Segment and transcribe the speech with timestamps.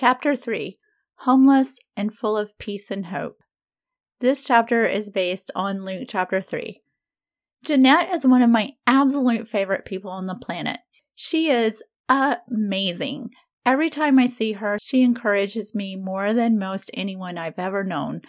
[0.00, 0.78] Chapter 3
[1.26, 3.42] Homeless and Full of Peace and Hope.
[4.20, 6.80] This chapter is based on Luke chapter 3.
[7.62, 10.78] Jeanette is one of my absolute favorite people on the planet.
[11.14, 13.28] She is amazing.
[13.66, 18.22] Every time I see her, she encourages me more than most anyone I've ever known.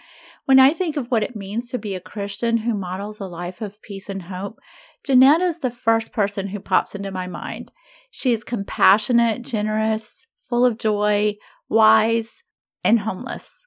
[0.43, 3.61] When I think of what it means to be a Christian who models a life
[3.61, 4.59] of peace and hope,
[5.05, 7.71] Jeanette is the first person who pops into my mind.
[8.09, 11.37] She is compassionate, generous, full of joy,
[11.71, 12.43] wise,
[12.83, 13.65] and homeless.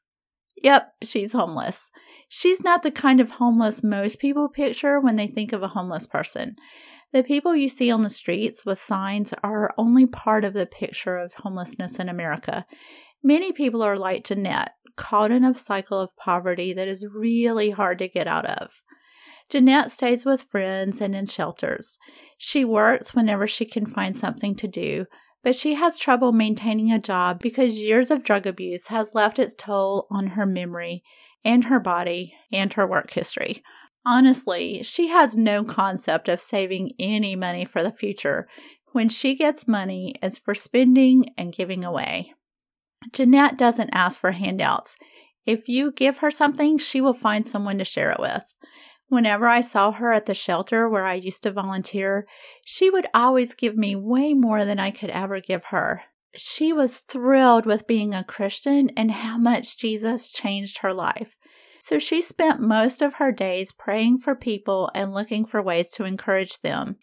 [0.63, 1.91] Yep, she's homeless.
[2.29, 6.07] She's not the kind of homeless most people picture when they think of a homeless
[6.07, 6.57] person.
[7.13, 11.17] The people you see on the streets with signs are only part of the picture
[11.17, 12.67] of homelessness in America.
[13.23, 17.99] Many people are like Jeanette, caught in a cycle of poverty that is really hard
[17.99, 18.83] to get out of.
[19.49, 21.99] Jeanette stays with friends and in shelters.
[22.39, 25.07] She works whenever she can find something to do,
[25.45, 29.55] but she has trouble maintaining a job because years of drug abuse has left its
[29.55, 31.05] toll on her memory
[31.45, 33.63] and her body and her work history.
[34.07, 38.49] Honestly, she has no concept of saving any money for the future.
[38.93, 42.33] When she gets money, it's for spending and giving away.
[43.13, 44.97] Jeanette doesn't ask for handouts.
[45.47, 48.55] If you give her something, she will find someone to share it with.
[49.15, 52.27] Whenever I saw her at the shelter where I used to volunteer,
[52.65, 56.03] she would always give me way more than I could ever give her.
[56.35, 61.39] She was thrilled with being a Christian and how much Jesus changed her life.
[61.79, 66.05] So she spent most of her days praying for people and looking for ways to
[66.05, 66.97] encourage them.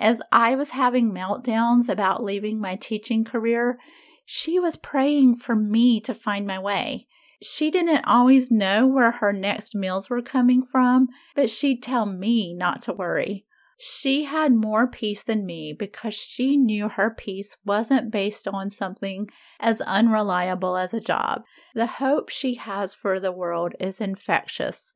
[0.00, 3.78] As I was having meltdowns about leaving my teaching career,
[4.24, 7.06] she was praying for me to find my way.
[7.42, 12.54] She didn't always know where her next meals were coming from, but she'd tell me
[12.54, 13.46] not to worry.
[13.84, 19.28] She had more peace than me because she knew her peace wasn't based on something
[19.58, 21.42] as unreliable as a job.
[21.74, 24.94] The hope she has for the world is infectious.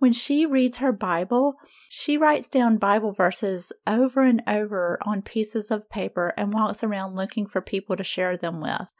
[0.00, 1.54] When she reads her Bible,
[1.88, 7.14] she writes down Bible verses over and over on pieces of paper and walks around
[7.14, 8.92] looking for people to share them with.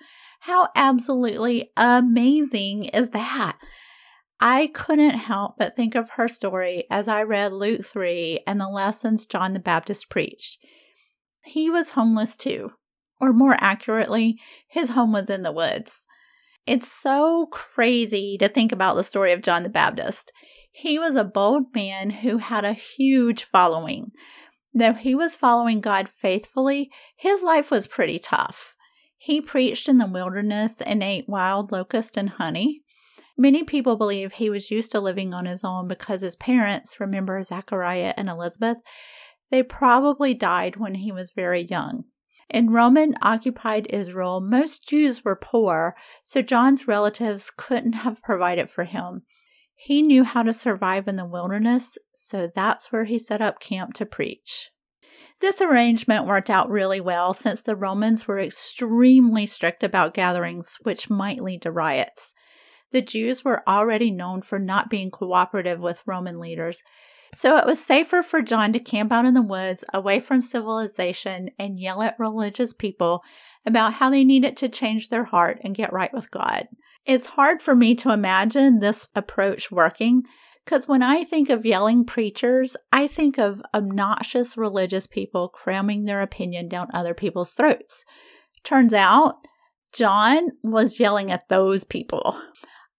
[0.44, 3.56] How absolutely amazing is that?
[4.38, 8.68] I couldn't help but think of her story as I read Luke 3 and the
[8.68, 10.58] lessons John the Baptist preached.
[11.44, 12.72] He was homeless too,
[13.18, 14.38] or more accurately,
[14.68, 16.06] his home was in the woods.
[16.66, 20.30] It's so crazy to think about the story of John the Baptist.
[20.70, 24.10] He was a bold man who had a huge following.
[24.74, 28.74] Though he was following God faithfully, his life was pretty tough.
[29.24, 32.82] He preached in the wilderness and ate wild locust and honey.
[33.38, 37.42] Many people believe he was used to living on his own because his parents, remember
[37.42, 38.76] Zachariah and Elizabeth,
[39.50, 42.04] they probably died when he was very young.
[42.50, 48.84] In Roman occupied Israel, most Jews were poor, so John's relatives couldn't have provided for
[48.84, 49.22] him.
[49.74, 53.94] He knew how to survive in the wilderness, so that's where he set up camp
[53.94, 54.70] to preach.
[55.40, 61.10] This arrangement worked out really well since the Romans were extremely strict about gatherings, which
[61.10, 62.34] might lead to riots.
[62.92, 66.82] The Jews were already known for not being cooperative with Roman leaders,
[67.34, 71.50] so it was safer for John to camp out in the woods away from civilization
[71.58, 73.24] and yell at religious people
[73.66, 76.68] about how they needed to change their heart and get right with God.
[77.04, 80.22] It's hard for me to imagine this approach working
[80.64, 86.22] because when I think of yelling preachers, I think of obnoxious religious people cramming their
[86.22, 88.04] opinion down other people's throats.
[88.62, 89.36] Turns out,
[89.92, 92.40] John was yelling at those people.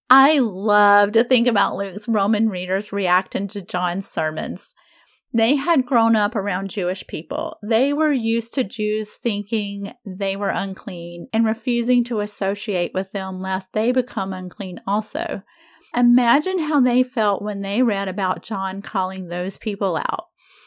[0.09, 4.76] I love to think about Luke's Roman readers reacting to John's sermons.
[5.34, 7.58] They had grown up around Jewish people.
[7.62, 13.40] They were used to Jews thinking they were unclean and refusing to associate with them
[13.40, 15.42] lest they become unclean also.
[15.95, 20.25] Imagine how they felt when they read about John calling those people out.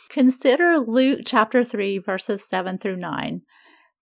[0.09, 3.43] Consider Luke chapter 3, verses 7 through 9.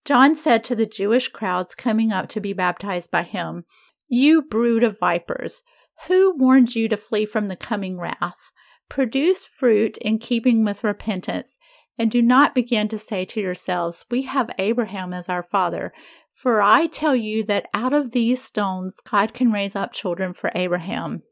[0.04, 3.65] John said to the Jewish crowds coming up to be baptized by him,
[4.09, 5.65] you brood of vipers,
[6.06, 8.53] who warned you to flee from the coming wrath?
[8.89, 11.59] Produce fruit in keeping with repentance,
[11.98, 15.92] and do not begin to say to yourselves, We have Abraham as our father.
[16.36, 20.53] For I tell you that out of these stones God can raise up children for
[20.54, 21.22] Abraham.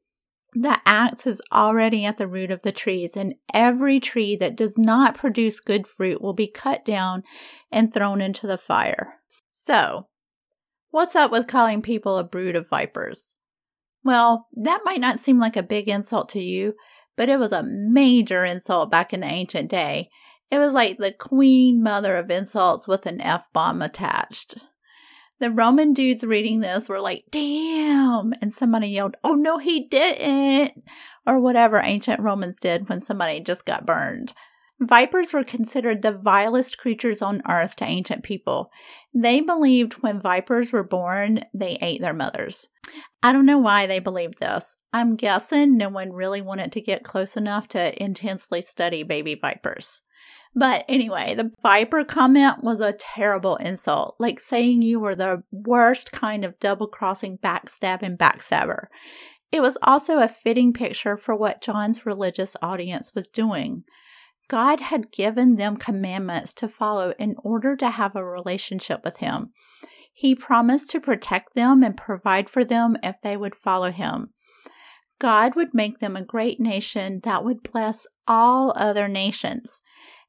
[0.55, 4.79] The axe is already at the root of the trees, and every tree that does
[4.79, 7.23] not produce good fruit will be cut down
[7.71, 9.17] and thrown into the fire.
[9.51, 10.07] So,
[10.95, 13.37] What's up with calling people a brood of vipers?
[14.05, 16.75] Well, that might not seem like a big insult to you,
[17.17, 20.09] but it was a major insult back in the ancient day.
[20.53, 24.65] It was like the queen mother of insults with an F bomb attached.
[25.41, 28.33] The Roman dudes reading this were like, damn.
[28.41, 30.85] And somebody yelled, oh no, he didn't.
[31.27, 34.33] Or whatever ancient Romans did when somebody just got burned.
[34.81, 38.71] Vipers were considered the vilest creatures on earth to ancient people.
[39.15, 42.69] They believed when vipers were born, they ate their mothers.
[43.23, 44.77] I don't know why they believed this.
[44.93, 50.03] I'm guessing no one really wanted to get close enough to intensely study baby vipers.
[50.57, 56.13] But anyway, the viper comment was a terrible insult, like saying you were the worst
[56.13, 58.87] kind of double crossing, backstabbing backstabber.
[59.51, 63.85] It was also a fitting picture for what John's religious audience was doing.
[64.49, 69.53] God had given them commandments to follow in order to have a relationship with Him.
[70.13, 74.31] He promised to protect them and provide for them if they would follow Him.
[75.19, 79.83] God would make them a great nation that would bless all other nations.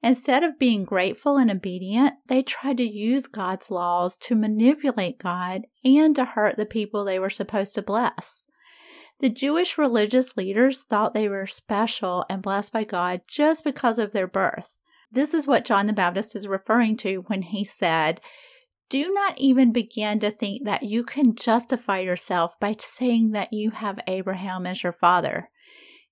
[0.06, 5.63] Instead of being grateful and obedient, they tried to use God's laws to manipulate God
[5.84, 8.46] and to hurt the people they were supposed to bless.
[9.19, 14.12] The Jewish religious leaders thought they were special and blessed by God just because of
[14.12, 14.78] their birth.
[15.12, 18.22] This is what John the Baptist is referring to when he said,
[18.90, 23.72] Do not even begin to think that you can justify yourself by saying that you
[23.72, 25.50] have Abraham as your father.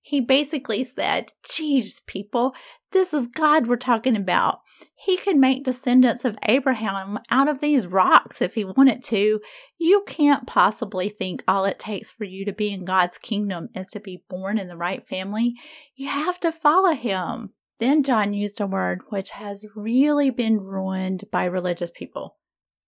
[0.06, 2.54] He basically said, Geez, people,
[2.94, 4.60] this is God we're talking about.
[4.94, 9.40] He could make descendants of Abraham out of these rocks if he wanted to.
[9.76, 13.88] You can't possibly think all it takes for you to be in God's kingdom is
[13.88, 15.54] to be born in the right family.
[15.94, 17.50] You have to follow him.
[17.80, 22.36] Then John used a word which has really been ruined by religious people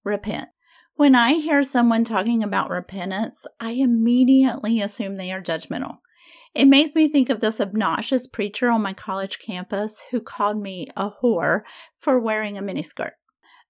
[0.04, 0.48] repent.
[0.94, 5.98] When I hear someone talking about repentance, I immediately assume they are judgmental.
[6.56, 10.88] It makes me think of this obnoxious preacher on my college campus who called me
[10.96, 11.60] a whore
[11.98, 13.10] for wearing a miniskirt.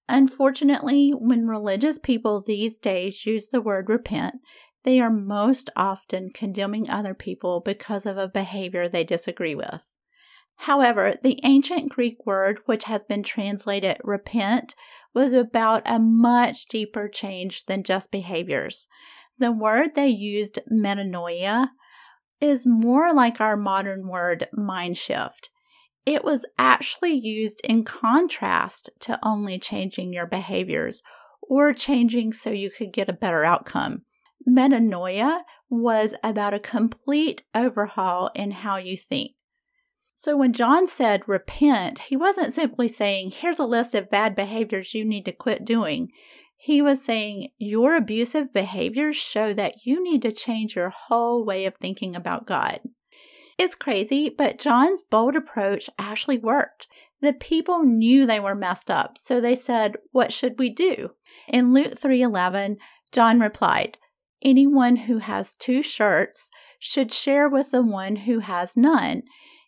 [0.07, 4.35] Unfortunately, when religious people these days use the word repent,
[4.83, 9.93] they are most often condemning other people because of a behavior they disagree with.
[10.55, 14.75] However, the ancient Greek word, which has been translated repent,
[15.13, 18.87] was about a much deeper change than just behaviors.
[19.37, 21.71] The word they used, metanoia,
[22.39, 25.49] is more like our modern word mind shift.
[26.05, 31.03] It was actually used in contrast to only changing your behaviors
[31.41, 34.03] or changing so you could get a better outcome.
[34.47, 39.31] Metanoia was about a complete overhaul in how you think.
[40.13, 44.93] So when John said repent, he wasn't simply saying, here's a list of bad behaviors
[44.93, 46.09] you need to quit doing.
[46.57, 51.65] He was saying, Your abusive behaviors show that you need to change your whole way
[51.65, 52.81] of thinking about God.
[53.57, 56.87] It's crazy, but John's bold approach actually worked.
[57.21, 61.11] The people knew they were messed up, so they said, "What should we do?"
[61.47, 62.77] In Luke 3:11,
[63.11, 63.97] John replied,
[64.43, 69.23] "Anyone who has two shirts should share with the one who has none,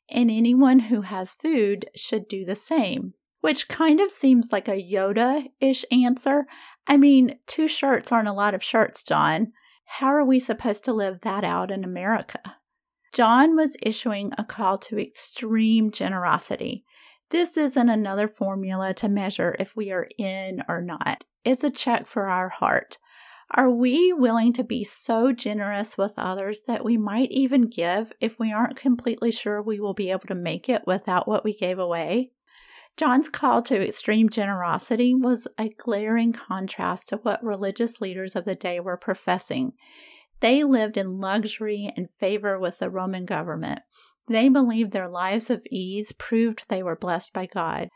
[0.09, 4.83] and anyone who has food should do the same." Which kind of seems like a
[4.83, 6.45] Yoda ish answer.
[6.89, 9.53] I mean, two shirts aren't a lot of shirts, John.
[9.85, 12.57] How are we supposed to live that out in America?
[13.13, 16.83] John was issuing a call to extreme generosity.
[17.29, 21.25] This isn't another formula to measure if we are in or not.
[21.45, 22.97] It's a check for our heart.
[23.51, 28.39] Are we willing to be so generous with others that we might even give if
[28.39, 31.77] we aren't completely sure we will be able to make it without what we gave
[31.77, 32.31] away?
[32.99, 38.55] John's call to extreme generosity was a glaring contrast to what religious leaders of the
[38.55, 39.71] day were professing.
[40.41, 43.79] They lived in luxury and favor with the Roman government.
[44.27, 47.87] They believed their lives of ease proved they were blessed by God.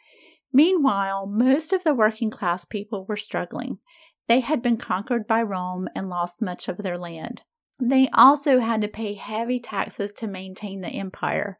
[0.53, 3.79] Meanwhile, most of the working class people were struggling.
[4.29, 7.41] They had been conquered by Rome and lost much of their land.
[7.77, 11.57] They also had to pay heavy taxes to maintain the empire.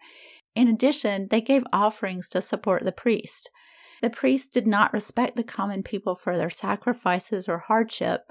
[0.55, 3.49] In addition, they gave offerings to support the priest.
[4.01, 8.23] The priests did not respect the common people for their sacrifices or hardship.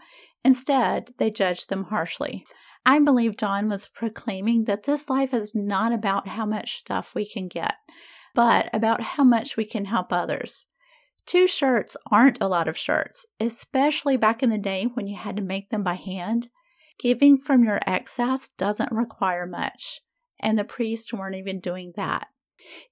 [0.45, 2.45] Instead, they judged them harshly.
[2.85, 7.29] I believe John was proclaiming that this life is not about how much stuff we
[7.29, 7.75] can get,
[8.35, 10.67] but about how much we can help others.
[11.27, 15.37] Two shirts aren't a lot of shirts, especially back in the day when you had
[15.37, 16.49] to make them by hand.
[16.99, 20.01] Giving from your excess doesn't require much
[20.43, 22.29] and the priests weren't even doing that.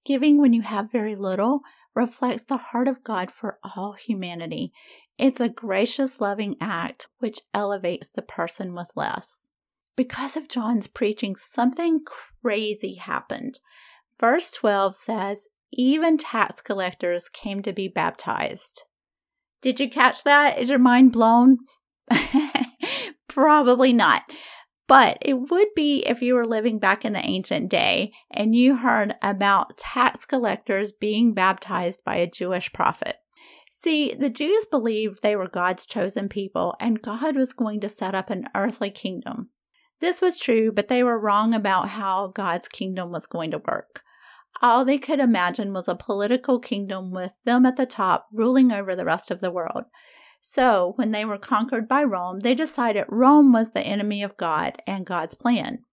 [0.04, 1.60] Giving when you have very little
[1.94, 4.72] reflects the heart of God for all humanity.
[5.18, 9.48] It's a gracious, loving act which elevates the person with less.
[9.96, 12.00] Because of John's preaching, something
[12.42, 13.60] crazy happened.
[14.18, 18.84] Verse 12 says, Even tax collectors came to be baptized.
[19.60, 20.58] Did you catch that?
[20.58, 21.58] Is your mind blown?
[23.28, 24.22] Probably not.
[24.90, 28.74] But it would be if you were living back in the ancient day and you
[28.74, 33.18] heard about tax collectors being baptized by a Jewish prophet.
[33.70, 38.16] See, the Jews believed they were God's chosen people and God was going to set
[38.16, 39.50] up an earthly kingdom.
[40.00, 44.02] This was true, but they were wrong about how God's kingdom was going to work.
[44.60, 48.96] All they could imagine was a political kingdom with them at the top ruling over
[48.96, 49.84] the rest of the world.
[50.40, 54.80] So, when they were conquered by Rome, they decided Rome was the enemy of God
[54.86, 55.84] and God's plan.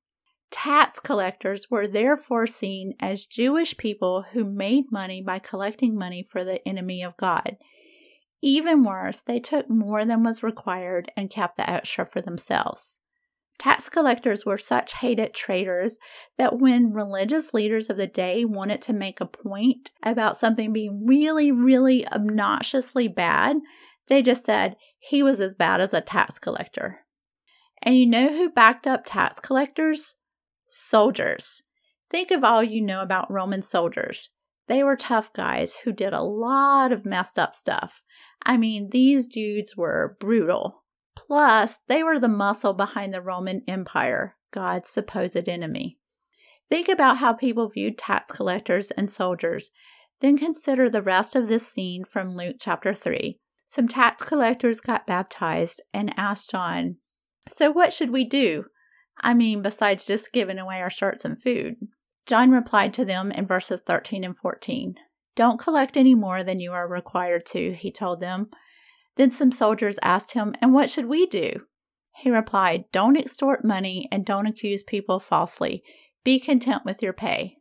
[0.49, 6.45] Tax collectors were therefore seen as Jewish people who made money by collecting money for
[6.45, 7.57] the enemy of God.
[8.41, 12.99] Even worse, they took more than was required and kept the extra for themselves.
[13.57, 15.97] Tax collectors were such hated traitors
[16.37, 21.05] that when religious leaders of the day wanted to make a point about something being
[21.07, 23.57] really, really obnoxiously bad,
[24.07, 27.01] they just said he was as bad as a tax collector.
[27.81, 30.15] And you know who backed up tax collectors?
[30.67, 31.63] Soldiers.
[32.09, 34.29] Think of all you know about Roman soldiers.
[34.67, 38.01] They were tough guys who did a lot of messed up stuff.
[38.43, 40.83] I mean, these dudes were brutal.
[41.15, 45.97] Plus, they were the muscle behind the Roman Empire, God's supposed enemy.
[46.69, 49.71] Think about how people viewed tax collectors and soldiers.
[50.19, 53.39] Then consider the rest of this scene from Luke chapter 3.
[53.69, 56.95] Some tax collectors got baptized and asked John,
[57.49, 58.67] So what should we do?
[59.19, 61.75] I mean, besides just giving away our shirts and food.
[62.25, 64.95] John replied to them in verses 13 and 14
[65.35, 68.47] Don't collect any more than you are required to, he told them.
[69.17, 71.63] Then some soldiers asked him, And what should we do?
[72.15, 75.83] He replied, Don't extort money and don't accuse people falsely.
[76.23, 77.57] Be content with your pay.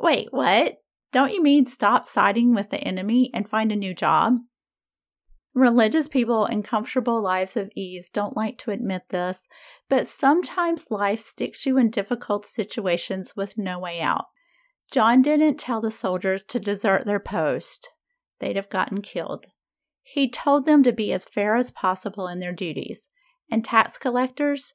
[0.00, 0.78] Wait, what?
[1.12, 4.38] Don't you mean stop siding with the enemy and find a new job?
[5.54, 9.48] Religious people in comfortable lives of ease don't like to admit this,
[9.88, 14.26] but sometimes life sticks you in difficult situations with no way out.
[14.92, 17.90] John didn't tell the soldiers to desert their post,
[18.38, 19.46] they'd have gotten killed.
[20.02, 23.08] He told them to be as fair as possible in their duties.
[23.50, 24.74] And tax collectors,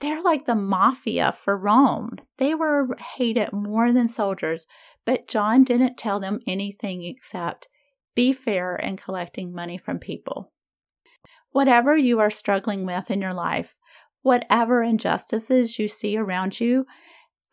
[0.00, 2.16] they're like the mafia for Rome.
[2.38, 4.66] They were hated more than soldiers,
[5.04, 7.68] but John didn't tell them anything except
[8.14, 10.52] be fair in collecting money from people.
[11.50, 13.76] Whatever you are struggling with in your life,
[14.22, 16.86] whatever injustices you see around you,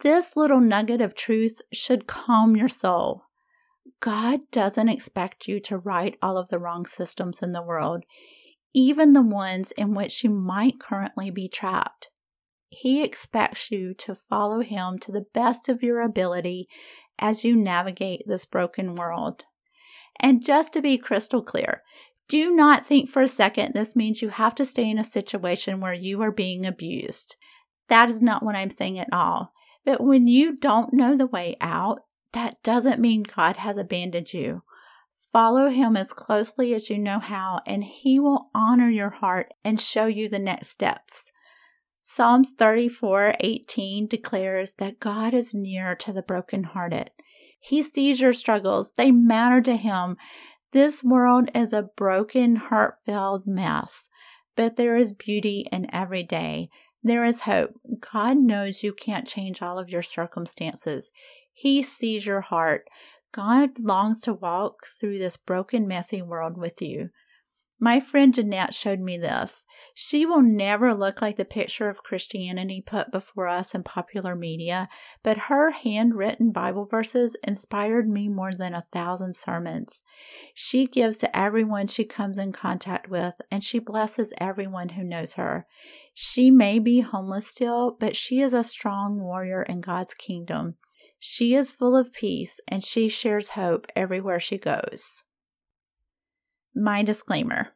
[0.01, 3.24] this little nugget of truth should calm your soul.
[4.00, 8.04] God doesn't expect you to right all of the wrong systems in the world,
[8.74, 12.10] even the ones in which you might currently be trapped.
[12.70, 16.70] He expects you to follow Him to the best of your ability
[17.18, 19.44] as you navigate this broken world.
[20.19, 21.83] And just to be crystal clear,
[22.27, 25.79] do not think for a second this means you have to stay in a situation
[25.79, 27.35] where you are being abused.
[27.88, 29.53] That is not what I'm saying at all.
[29.83, 32.01] But when you don't know the way out,
[32.33, 34.61] that doesn't mean God has abandoned you.
[35.31, 39.79] Follow Him as closely as you know how, and He will honor your heart and
[39.79, 41.31] show you the next steps.
[42.01, 47.11] Psalms 34 18 declares that God is near to the brokenhearted.
[47.60, 50.18] He sees your struggles, they matter to Him.
[50.72, 54.10] This world is a broken, heart filled mess,
[54.56, 56.70] but there is beauty in every day.
[57.04, 57.72] There is hope.
[58.12, 61.12] God knows you can't change all of your circumstances.
[61.51, 62.88] He sees your heart.
[63.32, 67.10] God longs to walk through this broken, messy world with you.
[67.81, 69.65] My friend Jeanette showed me this.
[69.93, 74.89] She will never look like the picture of Christianity put before us in popular media,
[75.24, 80.03] but her handwritten Bible verses inspired me more than a thousand sermons.
[80.53, 85.36] She gives to everyone she comes in contact with, and she blesses everyone who knows
[85.36, 85.65] her.
[86.13, 90.75] She may be homeless still, but she is a strong warrior in God's kingdom.
[91.17, 95.24] She is full of peace, and she shares hope everywhere she goes.
[96.75, 97.69] My disclaimer.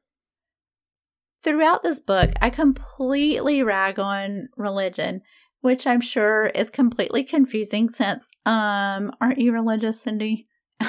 [1.44, 5.22] Throughout this book, I completely rag on religion,
[5.60, 10.48] which I'm sure is completely confusing since, um, aren't you religious, Cindy?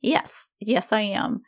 [0.00, 1.42] yes, yes, I am.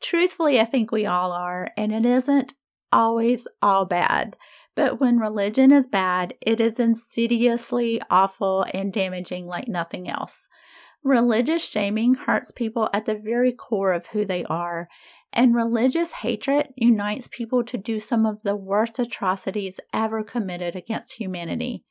[0.00, 2.54] Truthfully, I think we all are, and it isn't
[2.92, 4.36] always all bad.
[4.74, 10.48] But when religion is bad, it is insidiously awful and damaging like nothing else.
[11.04, 14.88] Religious shaming hurts people at the very core of who they are,
[15.32, 21.14] and religious hatred unites people to do some of the worst atrocities ever committed against
[21.14, 21.84] humanity.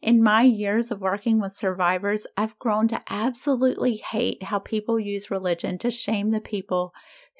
[0.00, 5.30] In my years of working with survivors, I've grown to absolutely hate how people use
[5.30, 6.92] religion to shame the people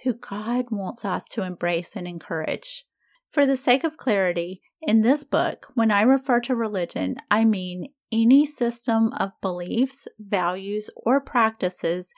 [0.04, 2.84] who God wants us to embrace and encourage.
[3.28, 7.88] For the sake of clarity, in this book, when I refer to religion, I mean
[8.12, 12.12] any system of beliefs, values, or practices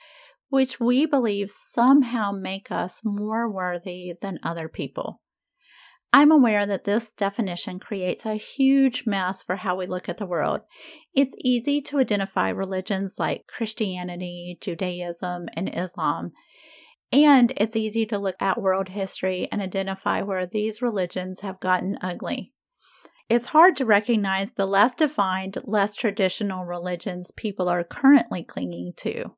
[0.49, 5.21] which we believe somehow make us more worthy than other people.
[6.13, 10.25] I'm aware that this definition creates a huge mess for how we look at the
[10.25, 10.61] world.
[11.13, 16.31] It's easy to identify religions like Christianity, Judaism, and Islam.
[17.11, 21.97] And it's easy to look at world history and identify where these religions have gotten
[22.01, 22.53] ugly.
[23.27, 29.35] It's hard to recognize the less defined, less traditional religions people are currently clinging to.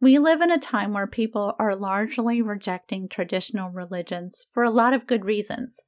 [0.00, 4.92] We live in a time where people are largely rejecting traditional religions for a lot
[4.92, 5.80] of good reasons.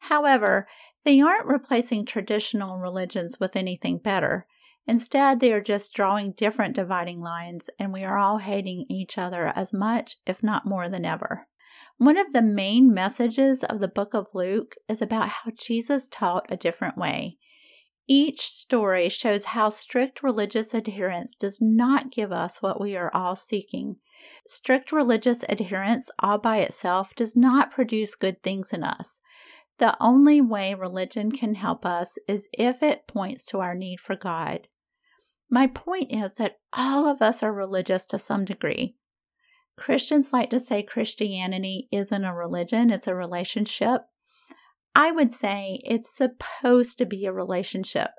[0.00, 0.66] However,
[1.04, 4.46] they aren't replacing traditional religions with anything better.
[4.86, 9.52] Instead, they are just drawing different dividing lines, and we are all hating each other
[9.54, 11.46] as much, if not more than ever.
[11.98, 16.46] One of the main messages of the book of Luke is about how Jesus taught
[16.48, 17.36] a different way.
[18.10, 23.36] Each story shows how strict religious adherence does not give us what we are all
[23.36, 23.96] seeking.
[24.46, 29.20] Strict religious adherence all by itself does not produce good things in us.
[29.76, 34.16] The only way religion can help us is if it points to our need for
[34.16, 34.68] God.
[35.50, 38.96] My point is that all of us are religious to some degree.
[39.76, 44.02] Christians like to say Christianity isn't a religion, it's a relationship.
[44.94, 48.10] I would say it's supposed to be a relationship.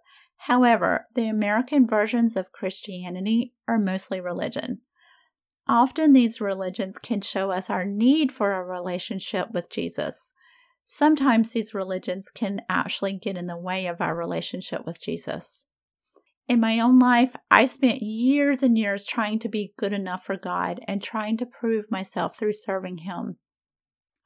[0.43, 4.81] However, the American versions of Christianity are mostly religion.
[5.67, 10.33] Often these religions can show us our need for a relationship with Jesus.
[10.83, 15.65] Sometimes these religions can actually get in the way of our relationship with Jesus.
[16.47, 20.35] In my own life, I spent years and years trying to be good enough for
[20.35, 23.37] God and trying to prove myself through serving Him.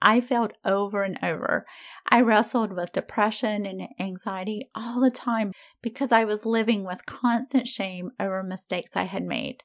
[0.03, 1.65] I failed over and over.
[2.09, 7.67] I wrestled with depression and anxiety all the time because I was living with constant
[7.67, 9.63] shame over mistakes I had made.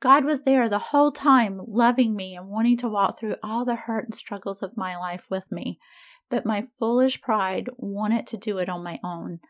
[0.00, 3.76] God was there the whole time, loving me and wanting to walk through all the
[3.76, 5.78] hurt and struggles of my life with me.
[6.30, 9.40] But my foolish pride wanted to do it on my own.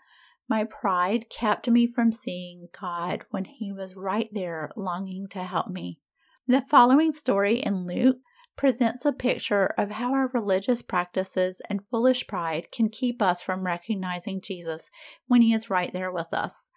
[0.49, 5.68] My pride kept me from seeing God when He was right there longing to help
[5.68, 6.01] me.
[6.49, 8.16] The following story in Luke
[8.57, 13.65] presents a picture of how our religious practices and foolish pride can keep us from
[13.65, 14.91] recognizing Jesus
[15.27, 16.71] when He is right there with us.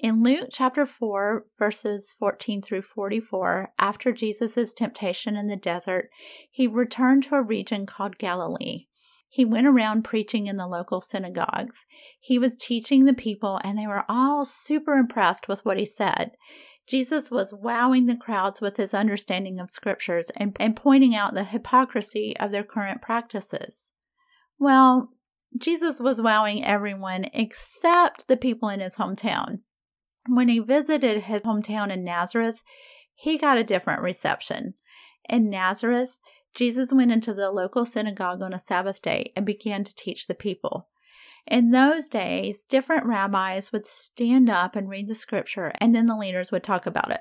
[0.00, 6.08] In Luke chapter 4, verses 14 through 44, after Jesus' temptation in the desert,
[6.50, 8.86] he returned to a region called Galilee.
[9.28, 11.86] He went around preaching in the local synagogues.
[12.18, 16.32] He was teaching the people, and they were all super impressed with what he said.
[16.86, 21.44] Jesus was wowing the crowds with his understanding of scriptures and, and pointing out the
[21.44, 23.92] hypocrisy of their current practices.
[24.58, 25.10] Well,
[25.56, 29.60] Jesus was wowing everyone except the people in his hometown.
[30.28, 32.62] When he visited his hometown in Nazareth,
[33.14, 34.74] he got a different reception.
[35.28, 36.18] In Nazareth,
[36.54, 40.34] Jesus went into the local synagogue on a Sabbath day and began to teach the
[40.34, 40.89] people.
[41.46, 46.16] In those days, different rabbis would stand up and read the scripture, and then the
[46.16, 47.20] leaders would talk about it.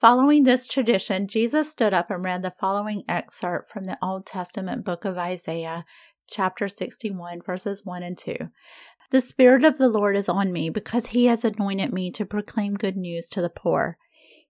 [0.00, 4.84] Following this tradition, Jesus stood up and read the following excerpt from the Old Testament
[4.84, 5.84] book of Isaiah,
[6.28, 8.36] chapter 61, verses 1 and 2.
[9.10, 12.74] The Spirit of the Lord is on me because he has anointed me to proclaim
[12.74, 13.96] good news to the poor.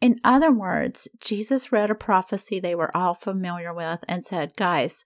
[0.00, 5.04] In other words, Jesus read a prophecy they were all familiar with and said, Guys,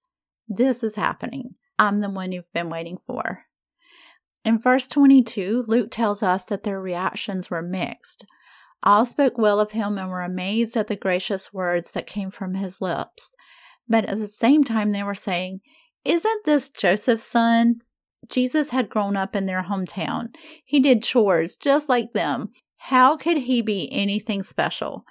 [0.48, 1.54] this is happening.
[1.78, 3.44] I'm the one you've been waiting for.
[4.44, 8.26] In verse 22, Luke tells us that their reactions were mixed.
[8.82, 12.54] All spoke well of him and were amazed at the gracious words that came from
[12.54, 13.32] his lips.
[13.88, 15.60] But at the same time, they were saying,
[16.04, 17.76] Isn't this Joseph's son?
[18.28, 20.34] Jesus had grown up in their hometown.
[20.64, 22.50] He did chores just like them.
[22.86, 25.04] How could he be anything special?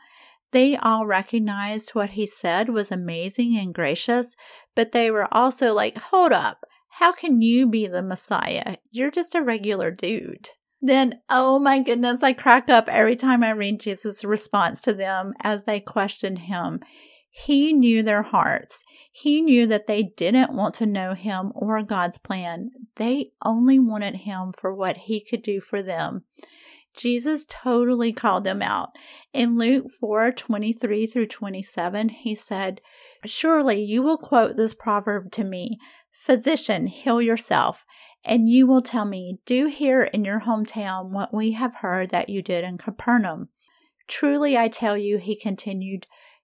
[0.52, 4.36] They all recognized what he said was amazing and gracious,
[4.76, 8.76] but they were also like, hold up, how can you be the Messiah?
[8.92, 10.50] You're just a regular dude.
[10.82, 15.34] Then, oh my goodness, I crack up every time I read Jesus' response to them
[15.40, 16.82] as they questioned him.
[17.30, 18.84] He knew their hearts.
[19.14, 22.72] He knew that they didn't want to know him or God's plan.
[22.98, 26.26] They only wanted him for what he could do for them.
[26.96, 28.90] Jesus totally called them out.
[29.34, 32.82] In Luke 4 23 through 27, he said,
[33.26, 35.78] Surely you will quote this proverb to me
[36.12, 37.86] Physician, heal yourself.
[38.24, 42.30] And you will tell me, Do here in your hometown what we have heard that
[42.30, 43.50] you did in Capernaum.
[44.08, 46.06] Truly I tell you, he continued,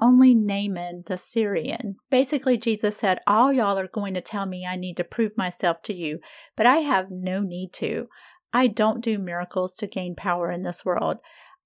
[0.00, 1.96] only Naaman the Syrian.
[2.10, 5.82] Basically, Jesus said, All y'all are going to tell me I need to prove myself
[5.82, 6.18] to you,
[6.56, 8.08] but I have no need to.
[8.52, 11.18] I don't do miracles to gain power in this world.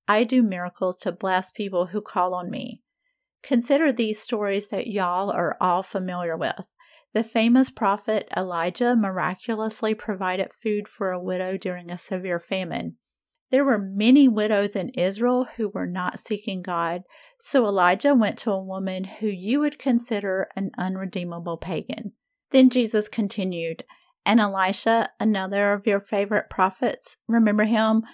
[0.08, 2.82] I do miracles to bless people who call on me.
[3.42, 6.72] Consider these stories that y'all are all familiar with.
[7.12, 12.96] The famous prophet Elijah miraculously provided food for a widow during a severe famine.
[13.50, 17.02] There were many widows in Israel who were not seeking God,
[17.38, 22.12] so Elijah went to a woman who you would consider an unredeemable pagan.
[22.50, 23.84] Then Jesus continued,
[24.24, 28.04] And Elisha, another of your favorite prophets, remember him?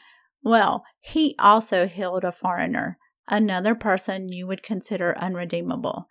[0.43, 6.09] Well, he also healed a foreigner, another person you would consider unredeemable.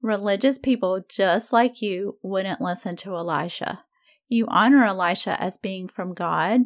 [0.00, 3.84] Religious people just like you wouldn't listen to Elisha.
[4.28, 6.60] You honor Elisha as being from God,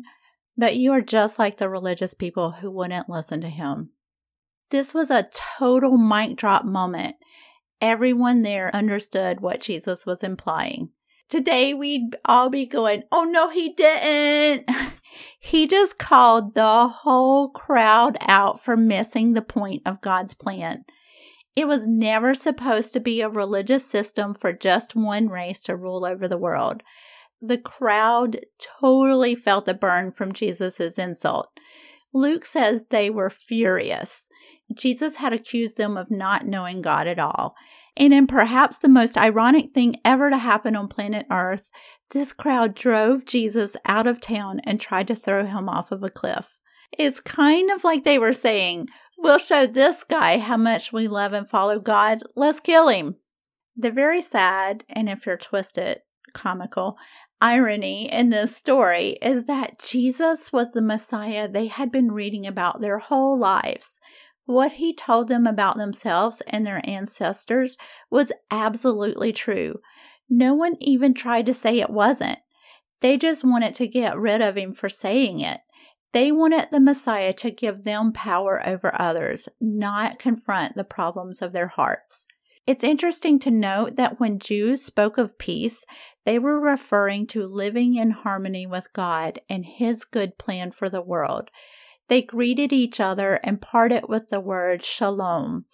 [0.57, 3.91] but you are just like the religious people who wouldn't listen to him.
[4.71, 7.17] This was a total mic drop moment.
[7.81, 10.91] Everyone there understood what Jesus was implying.
[11.29, 14.69] Today we'd all be going, Oh no, he didn't.
[15.41, 20.85] he just called the whole crowd out for missing the point of God's plan.
[21.57, 26.05] It was never supposed to be a religious system for just one race to rule
[26.05, 26.83] over the world
[27.47, 28.41] the crowd
[28.81, 31.49] totally felt the burn from Jesus' insult.
[32.13, 34.29] Luke says they were furious.
[34.73, 37.55] Jesus had accused them of not knowing God at all.
[37.97, 41.71] And in perhaps the most ironic thing ever to happen on planet Earth,
[42.11, 46.11] this crowd drove Jesus out of town and tried to throw him off of a
[46.11, 46.59] cliff.
[46.97, 51.33] It's kind of like they were saying, We'll show this guy how much we love
[51.33, 52.23] and follow God.
[52.35, 53.17] Let's kill him.
[53.77, 56.01] The very sad, and if you're twisted,
[56.33, 56.97] comical
[57.45, 62.81] irony in this story is that Jesus was the Messiah they had been reading about
[62.81, 64.01] their whole lives.
[64.47, 67.77] What he told them about themselves and their ancestors
[68.11, 69.81] was absolutely true.
[70.31, 72.39] No one even tried to say it wasn't.
[73.03, 75.61] They just wanted to get rid of him for saying it.
[76.15, 81.53] They wanted the Messiah to give them power over others, not confront the problems of
[81.53, 82.27] their hearts.
[82.67, 85.85] It's interesting to note that when Jews spoke of peace,
[86.25, 91.03] they were referring to living in harmony with God and His good plan for the
[91.03, 91.51] world.
[92.09, 95.67] They greeted each other and parted with the word shalom,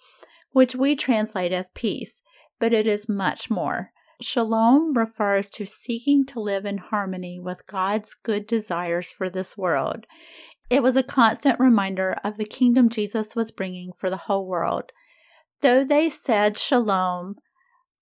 [0.51, 2.21] which we translate as peace,
[2.59, 3.91] but it is much more.
[4.21, 10.05] Shalom refers to seeking to live in harmony with God's good desires for this world.
[10.69, 14.91] It was a constant reminder of the kingdom Jesus was bringing for the whole world.
[15.61, 17.35] Though they said shalom,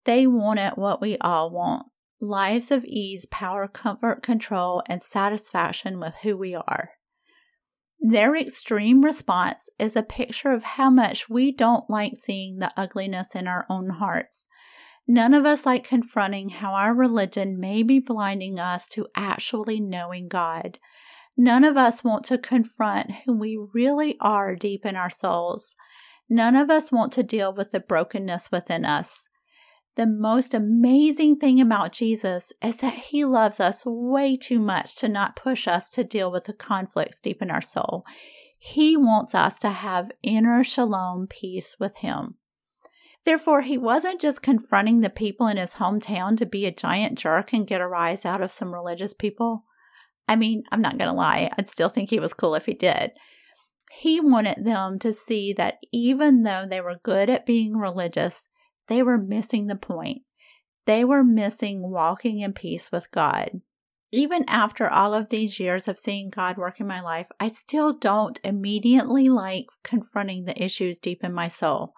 [0.05, 1.87] they wanted what we all want
[2.21, 6.91] lives of ease, power, comfort, control, and satisfaction with who we are.
[7.99, 13.35] Their extreme response is a picture of how much we don't like seeing the ugliness
[13.35, 14.47] in our own hearts.
[15.07, 20.27] None of us like confronting how our religion may be blinding us to actually knowing
[20.27, 20.77] God.
[21.35, 25.75] None of us want to confront who we really are deep in our souls.
[26.29, 29.29] None of us want to deal with the brokenness within us.
[29.95, 35.09] The most amazing thing about Jesus is that he loves us way too much to
[35.09, 38.05] not push us to deal with the conflicts deep in our soul.
[38.57, 42.35] He wants us to have inner shalom peace with him.
[43.25, 47.51] Therefore, he wasn't just confronting the people in his hometown to be a giant jerk
[47.53, 49.65] and get a rise out of some religious people.
[50.27, 52.73] I mean, I'm not going to lie, I'd still think he was cool if he
[52.73, 53.11] did.
[53.91, 58.47] He wanted them to see that even though they were good at being religious,
[58.87, 60.21] they were missing the point.
[60.85, 63.61] They were missing walking in peace with God.
[64.11, 67.93] Even after all of these years of seeing God work in my life, I still
[67.93, 71.93] don't immediately like confronting the issues deep in my soul.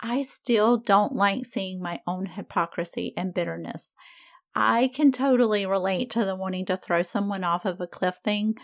[0.00, 3.94] I still don't like seeing my own hypocrisy and bitterness.
[4.54, 8.54] I can totally relate to the wanting to throw someone off of a cliff thing.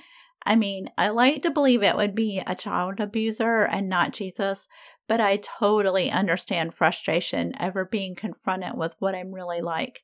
[0.45, 4.67] I mean, I like to believe it would be a child abuser and not Jesus,
[5.07, 10.03] but I totally understand frustration over being confronted with what I'm really like.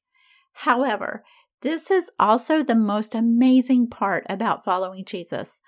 [0.53, 1.25] However,
[1.63, 5.61] this is also the most amazing part about following Jesus.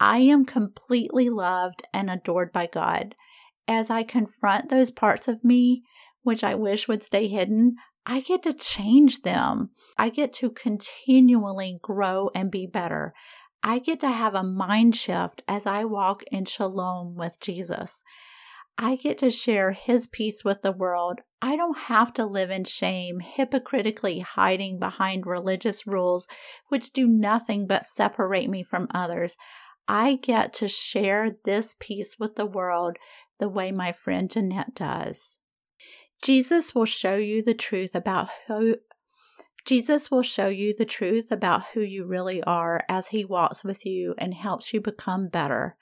[0.00, 3.14] I am completely loved and adored by God.
[3.68, 5.82] As I confront those parts of me,
[6.22, 7.76] which I wish would stay hidden,
[8.06, 9.70] I get to change them.
[9.98, 13.12] I get to continually grow and be better.
[13.62, 18.02] I get to have a mind shift as I walk in shalom with Jesus.
[18.78, 21.20] I get to share his peace with the world.
[21.40, 26.28] I don't have to live in shame, hypocritically hiding behind religious rules
[26.68, 29.36] which do nothing but separate me from others.
[29.88, 32.98] I get to share this peace with the world
[33.38, 35.38] the way my friend Jeanette does.
[36.22, 38.76] Jesus will show you the truth about who
[39.66, 43.84] Jesus will show you the truth about who you really are as He walks with
[43.84, 45.76] you and helps you become better.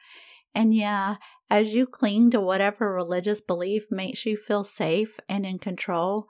[0.55, 1.17] And yeah,
[1.51, 6.27] as you cling to whatever religious belief makes you feel safe and in control,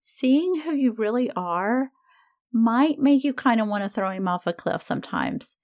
[0.00, 1.90] seeing who you really are
[2.52, 5.56] might make you kind of want to throw him off a cliff sometimes.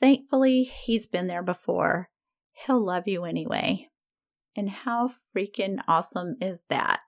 [0.00, 2.10] Thankfully, he's been there before.
[2.52, 3.90] He'll love you anyway.
[4.56, 7.00] And how freaking awesome is that?